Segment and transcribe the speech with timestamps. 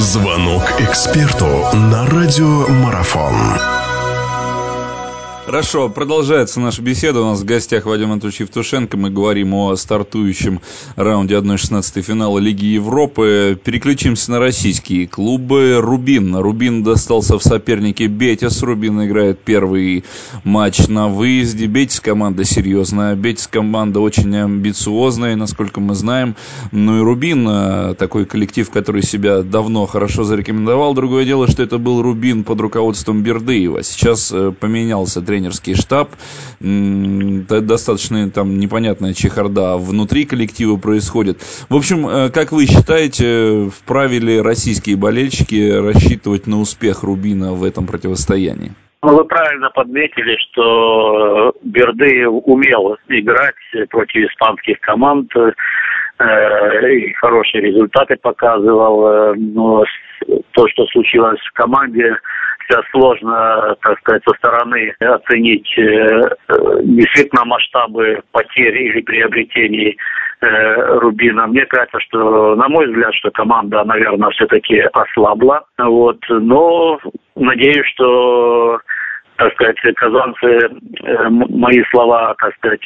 [0.00, 3.34] Звонок эксперту на радиомарафон.
[5.48, 7.22] Хорошо, продолжается наша беседа.
[7.22, 8.98] У нас в гостях Вадим Анатольевич Евтушенко.
[8.98, 10.60] Мы говорим о стартующем
[10.94, 13.58] раунде 1-16 финала Лиги Европы.
[13.64, 15.78] Переключимся на российские клубы.
[15.80, 16.36] Рубин.
[16.36, 18.62] Рубин достался в сопернике Бетис.
[18.62, 20.04] Рубин играет первый
[20.44, 21.64] матч на выезде.
[21.64, 23.14] Бетис команда серьезная.
[23.14, 26.36] Бетис команда очень амбициозная, насколько мы знаем.
[26.72, 30.92] Ну и Рубин, такой коллектив, который себя давно хорошо зарекомендовал.
[30.92, 33.82] Другое дело, что это был Рубин под руководством Бердыева.
[33.82, 36.08] Сейчас э, поменялся тренер тренерский штаб,
[36.60, 41.38] достаточно там непонятная чехарда внутри коллектива происходит.
[41.68, 47.64] В общем, э, как вы считаете, вправе ли российские болельщики рассчитывать на успех Рубина в
[47.64, 48.72] этом противостоянии?
[49.02, 55.52] Ну, вы правильно подметили, что Бердыев умел играть против испанских команд э,
[56.90, 59.06] и хорошие результаты показывал.
[59.06, 59.84] Э, но
[60.52, 62.16] то, что случилось в команде,
[62.68, 69.96] сейчас сложно, так сказать, со стороны оценить э, э, действительно масштабы потерь или приобретений
[70.40, 71.46] э, Рубина.
[71.46, 75.64] Мне кажется, что, на мой взгляд, что команда, наверное, все-таки ослабла.
[75.78, 76.18] Вот.
[76.28, 76.98] Но
[77.36, 78.80] надеюсь, что
[79.36, 80.68] так сказать, казанцы
[81.30, 82.82] мои слова, так сказать,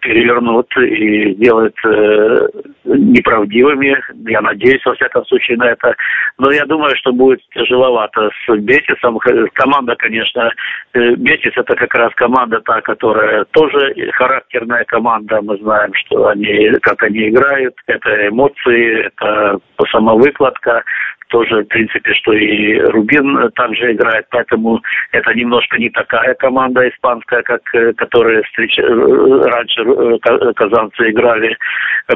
[0.00, 2.48] перевернут и сделают э,
[2.84, 3.96] неправдивыми.
[4.28, 5.94] Я надеюсь, во всяком случае, на это.
[6.38, 9.18] Но я думаю, что будет тяжеловато с Бетисом.
[9.54, 10.50] Команда, конечно,
[10.94, 15.40] э, Бетис это как раз команда та, которая тоже характерная команда.
[15.42, 17.74] Мы знаем, что они, как они играют.
[17.86, 19.58] Это эмоции, это
[19.90, 20.82] самовыкладка
[21.28, 24.80] тоже, в принципе, что и Рубин также играет, поэтому
[25.12, 28.78] это немножко не такая команда испанская, как э, которая встреч...
[28.78, 31.56] Э, раньше э, казанцы играли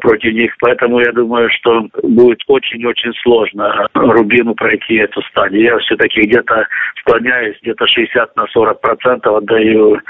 [0.00, 5.62] против них, поэтому я думаю, что будет очень-очень сложно Рубину пройти эту стадию.
[5.62, 6.66] Я все-таки где-то
[7.00, 10.00] склоняюсь, где-то 60 на 40 процентов отдаю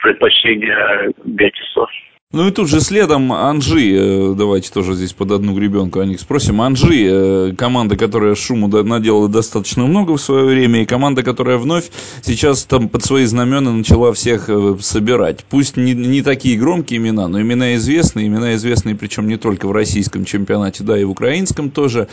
[0.00, 1.86] предпочтение Бетису.
[2.30, 6.20] Ну и тут же следом Анжи, э, давайте тоже здесь под одну гребенку о них
[6.20, 6.60] спросим.
[6.60, 11.90] Анжи, э, команда, которая шуму наделала достаточно много в свое время, и команда, которая вновь
[12.20, 15.42] сейчас там под свои знамена начала всех э, собирать.
[15.48, 19.72] Пусть не, не такие громкие имена, но имена известные, имена известные, причем не только в
[19.72, 22.08] российском чемпионате, да, и в украинском тоже.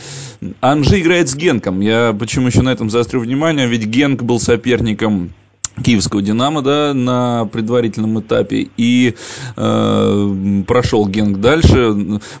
[0.62, 1.80] Анжи играет с Генком.
[1.80, 5.34] Я почему еще на этом заострю внимание, ведь Генк был соперником
[5.84, 9.14] киевского «Динамо», да, на предварительном этапе, и
[9.56, 11.92] э, прошел Генк дальше.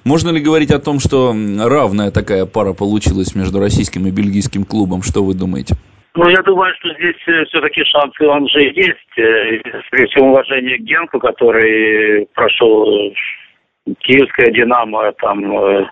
[0.04, 5.02] Можно ли говорить о том, что равная такая пара получилась между российским и бельгийским клубом?
[5.02, 5.76] Что вы думаете?
[6.16, 9.18] Ну, я думаю, что здесь э, все-таки шансы он же есть.
[9.18, 13.12] Э, при всем уважении к Генку, который прошел
[14.00, 15.86] Киевская «Динамо», там, э,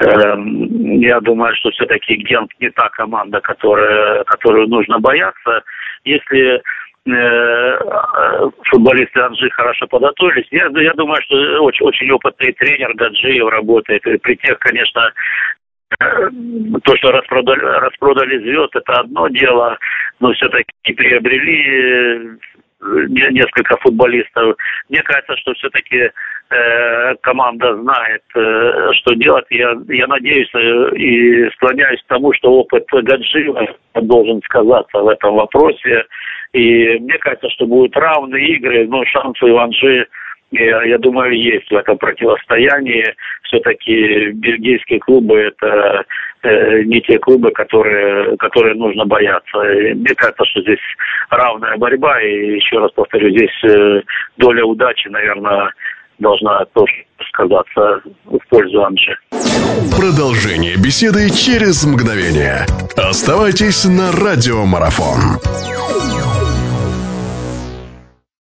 [0.00, 5.62] я думаю, что все-таки Генк не та команда, которая, которую нужно бояться.
[6.04, 6.62] Если
[7.06, 7.78] э,
[8.70, 10.46] футболисты Анжи хорошо подготовились.
[10.50, 14.06] Я, я думаю, что очень, очень опытный тренер Гаджиев работает.
[14.06, 15.12] И при тех, конечно,
[16.00, 16.28] э,
[16.84, 19.78] то, что распродали, распродали звезд, это одно дело,
[20.20, 22.38] но все-таки приобрели
[23.30, 24.56] несколько футболистов.
[24.88, 26.10] Мне кажется, что все-таки
[26.50, 29.46] э, команда знает, э, что делать.
[29.50, 35.34] Я, я надеюсь э, и склоняюсь к тому, что опыт Гаджиева должен сказаться в этом
[35.34, 36.04] вопросе.
[36.52, 40.06] И мне кажется, что будут равные игры, но шансы у Анжи
[40.52, 43.14] я, я думаю, есть в этом противостоянии.
[43.44, 46.02] Все-таки бельгийские клубы это э,
[46.48, 49.58] не те клубы, которые, которые нужно бояться.
[49.58, 50.80] Мне кажется, что здесь
[51.30, 52.20] равная борьба.
[52.20, 54.02] И еще раз повторю, здесь э,
[54.38, 55.72] доля удачи, наверное,
[56.18, 56.92] должна тоже
[57.28, 59.16] сказаться в пользу Анжи.
[59.96, 62.66] Продолжение беседы через мгновение.
[62.96, 65.38] Оставайтесь на радиомарафон.